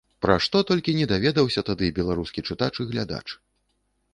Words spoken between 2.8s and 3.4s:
і глядач!